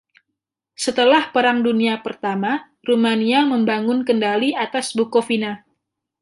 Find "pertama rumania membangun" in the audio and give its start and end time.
2.05-3.99